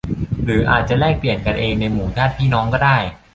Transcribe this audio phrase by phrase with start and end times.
[0.43, 2.97] หรืออาจจะแลกเปลี่ยนกันเองในหมู่ญาติพี่น้องก็ได้